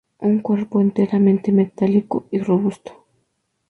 Un 0.17 0.39
cuerpo 0.41 0.81
enteramente 0.81 1.51
metálico 1.51 2.25
y 2.31 2.39
robusto. 2.39 3.05